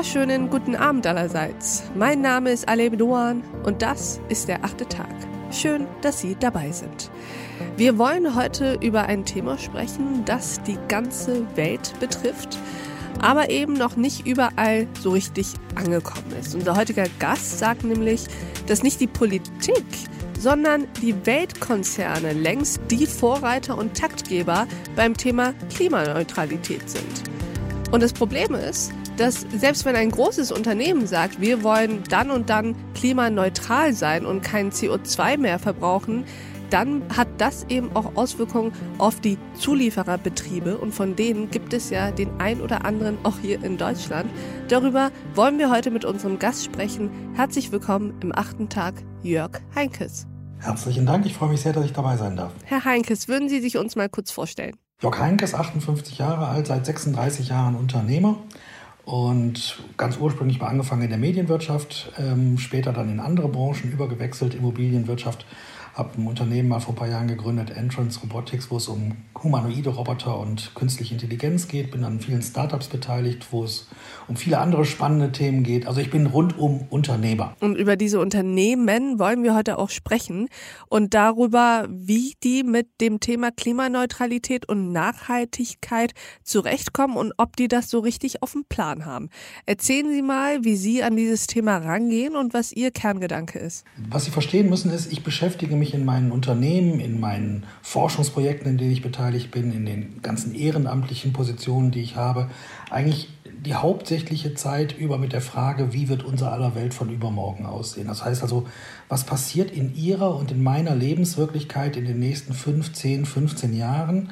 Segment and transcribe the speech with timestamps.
[0.00, 1.82] wunderschönen guten Abend allerseits.
[1.94, 5.14] Mein Name ist Aleb Doan und das ist der achte Tag.
[5.52, 7.10] Schön, dass Sie dabei sind.
[7.76, 12.56] Wir wollen heute über ein Thema sprechen, das die ganze Welt betrifft,
[13.20, 16.54] aber eben noch nicht überall so richtig angekommen ist.
[16.54, 18.24] Unser heutiger Gast sagt nämlich,
[18.68, 19.84] dass nicht die Politik,
[20.38, 27.24] sondern die Weltkonzerne längst die Vorreiter und Taktgeber beim Thema Klimaneutralität sind.
[27.90, 32.48] Und das Problem ist, dass selbst wenn ein großes Unternehmen sagt, wir wollen dann und
[32.48, 36.24] dann klimaneutral sein und kein CO2 mehr verbrauchen,
[36.70, 42.12] dann hat das eben auch Auswirkungen auf die Zuliefererbetriebe und von denen gibt es ja
[42.12, 44.30] den ein oder anderen auch hier in Deutschland.
[44.68, 47.10] Darüber wollen wir heute mit unserem Gast sprechen.
[47.34, 50.26] Herzlich willkommen im achten Tag, Jörg Heinkes.
[50.60, 52.52] Herzlichen Dank, ich freue mich sehr, dass ich dabei sein darf.
[52.64, 54.76] Herr Heinkes, würden Sie sich uns mal kurz vorstellen?
[55.02, 58.38] Jörg Heinkes, 58 Jahre alt, seit 36 Jahren Unternehmer
[59.10, 64.54] und ganz ursprünglich mal angefangen in der Medienwirtschaft, ähm, später dann in andere Branchen übergewechselt,
[64.54, 65.46] Immobilienwirtschaft
[65.94, 69.90] habe ein Unternehmen mal vor ein paar Jahren gegründet, Entrance Robotics, wo es um humanoide
[69.90, 71.90] Roboter und künstliche Intelligenz geht.
[71.90, 73.88] Bin an vielen Startups beteiligt, wo es
[74.28, 75.86] um viele andere spannende Themen geht.
[75.86, 77.54] Also ich bin rundum Unternehmer.
[77.60, 80.48] Und über diese Unternehmen wollen wir heute auch sprechen
[80.88, 86.12] und darüber, wie die mit dem Thema Klimaneutralität und Nachhaltigkeit
[86.44, 89.28] zurechtkommen und ob die das so richtig auf dem Plan haben.
[89.66, 93.84] Erzählen Sie mal, wie Sie an dieses Thema rangehen und was Ihr Kerngedanke ist.
[94.08, 98.78] Was Sie verstehen müssen ist, ich beschäftige mich in meinen Unternehmen, in meinen Forschungsprojekten, in
[98.78, 102.48] denen ich beteiligt bin, in den ganzen ehrenamtlichen Positionen, die ich habe,
[102.90, 103.28] eigentlich
[103.66, 108.06] die hauptsächliche Zeit über mit der Frage, wie wird unser aller Welt von übermorgen aussehen.
[108.06, 108.66] Das heißt also,
[109.08, 114.30] was passiert in Ihrer und in meiner Lebenswirklichkeit in den nächsten 5, 10, 15 Jahren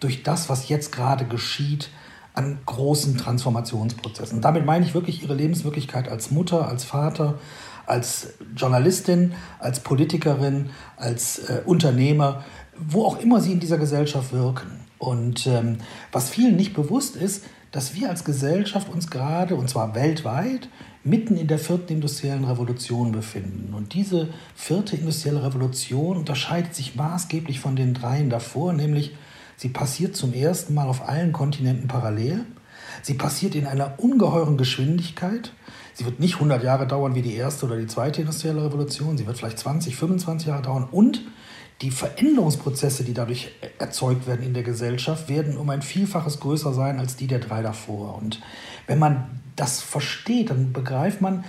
[0.00, 1.90] durch das, was jetzt gerade geschieht,
[2.34, 4.40] an großen Transformationsprozessen.
[4.40, 7.34] Damit meine ich wirklich Ihre Lebenswirklichkeit als Mutter, als Vater,
[7.88, 12.44] als Journalistin, als Politikerin, als äh, Unternehmer,
[12.76, 14.86] wo auch immer sie in dieser Gesellschaft wirken.
[14.98, 15.78] Und ähm,
[16.12, 20.68] was vielen nicht bewusst ist, dass wir als Gesellschaft uns gerade, und zwar weltweit,
[21.04, 23.74] mitten in der vierten industriellen Revolution befinden.
[23.74, 29.14] Und diese vierte industrielle Revolution unterscheidet sich maßgeblich von den dreien davor, nämlich
[29.56, 32.44] sie passiert zum ersten Mal auf allen Kontinenten parallel.
[33.02, 35.52] Sie passiert in einer ungeheuren Geschwindigkeit.
[35.94, 39.18] Sie wird nicht 100 Jahre dauern wie die erste oder die zweite industrielle Revolution.
[39.18, 40.88] Sie wird vielleicht 20, 25 Jahre dauern.
[40.90, 41.22] Und
[41.82, 46.98] die Veränderungsprozesse, die dadurch erzeugt werden in der Gesellschaft, werden um ein Vielfaches größer sein
[46.98, 48.16] als die der drei davor.
[48.16, 48.40] Und
[48.86, 51.44] wenn man das versteht, dann begreift man,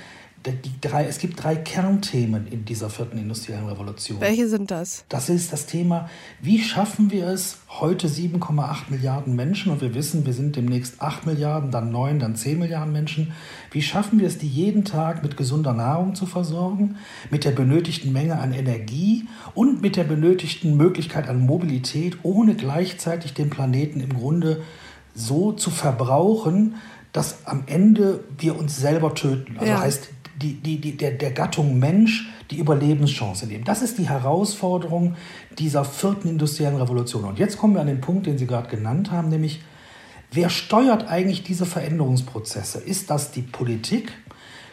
[0.81, 4.21] drei, es gibt drei Kernthemen in dieser vierten industriellen Revolution.
[4.21, 5.03] Welche sind das?
[5.09, 6.09] Das ist das Thema,
[6.41, 11.25] wie schaffen wir es, heute 7,8 Milliarden Menschen, und wir wissen, wir sind demnächst 8
[11.25, 13.33] Milliarden, dann 9, dann 10 Milliarden Menschen,
[13.71, 16.95] wie schaffen wir es, die jeden Tag mit gesunder Nahrung zu versorgen,
[17.29, 23.33] mit der benötigten Menge an Energie und mit der benötigten Möglichkeit an Mobilität, ohne gleichzeitig
[23.33, 24.61] den Planeten im Grunde
[25.13, 26.75] so zu verbrauchen,
[27.11, 29.57] dass am Ende wir uns selber töten.
[29.57, 29.79] Also ja.
[29.79, 30.09] heißt,
[30.41, 33.63] die, die, die, der, der Gattung Mensch die Überlebenschance nehmen.
[33.63, 35.15] Das ist die Herausforderung
[35.57, 37.25] dieser vierten industriellen Revolution.
[37.25, 39.61] Und jetzt kommen wir an den Punkt, den Sie gerade genannt haben, nämlich
[40.31, 42.79] wer steuert eigentlich diese Veränderungsprozesse?
[42.79, 44.13] Ist das die Politik?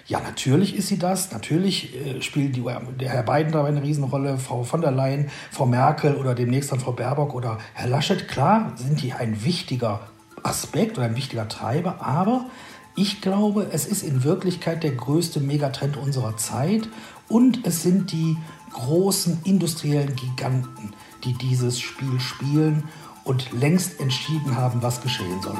[0.06, 1.32] Ja, natürlich ist sie das.
[1.32, 2.64] Natürlich äh, spielt die,
[3.00, 6.78] der Herr Biden da eine Riesenrolle, Frau von der Leyen, Frau Merkel oder demnächst dann
[6.78, 8.28] Frau Baerbock oder Herr Laschet.
[8.28, 10.06] Klar sind die ein wichtiger
[10.44, 12.46] Aspekt oder ein wichtiger Treiber, aber
[12.96, 16.88] ich glaube, es ist in Wirklichkeit der größte Megatrend unserer Zeit
[17.28, 18.38] und es sind die
[18.72, 22.84] großen industriellen Giganten, die dieses Spiel spielen
[23.24, 25.58] und längst entschieden haben, was geschehen soll.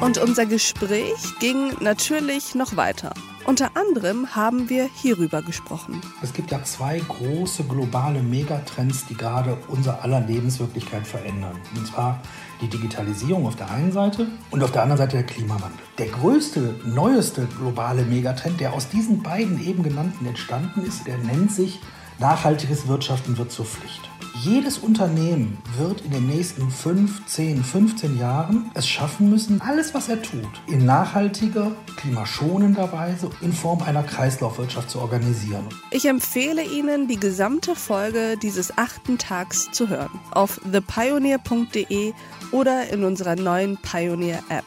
[0.00, 3.14] Und unser Gespräch ging natürlich noch weiter.
[3.46, 6.00] Unter anderem haben wir hierüber gesprochen.
[6.22, 11.60] Es gibt ja zwei große globale Megatrends, die gerade unser aller Lebenswirklichkeit verändern.
[11.76, 12.22] Und zwar
[12.62, 15.78] die Digitalisierung auf der einen Seite und auf der anderen Seite der Klimawandel.
[15.98, 21.52] Der größte, neueste globale Megatrend, der aus diesen beiden eben genannten entstanden ist, der nennt
[21.52, 21.80] sich
[22.18, 24.08] Nachhaltiges Wirtschaften wird zur Pflicht.
[24.42, 30.08] Jedes Unternehmen wird in den nächsten 5, 10, 15 Jahren es schaffen müssen, alles, was
[30.08, 35.68] er tut, in nachhaltiger, klimaschonender Weise in Form einer Kreislaufwirtschaft zu organisieren.
[35.90, 42.12] Ich empfehle Ihnen, die gesamte Folge dieses achten Tags zu hören auf thepioneer.de
[42.50, 44.64] oder in unserer neuen Pioneer App.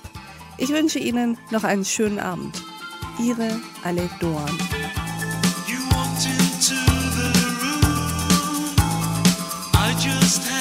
[0.57, 2.63] Ich wünsche Ihnen noch einen schönen Abend.
[3.19, 4.76] Ihre Alec Doan.
[10.07, 10.56] just